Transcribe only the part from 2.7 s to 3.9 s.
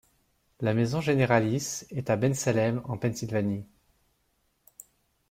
en Pennsylvanie.